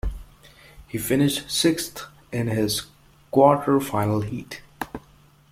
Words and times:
He 0.87 0.97
finished 0.97 1.51
sixth 1.51 2.07
in 2.31 2.47
his 2.47 2.87
quarter-final 3.29 4.21
heat. 4.21 4.63